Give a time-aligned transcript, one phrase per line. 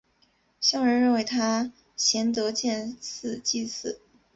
[0.59, 4.01] 乡人认为他贤德建祠祭祀。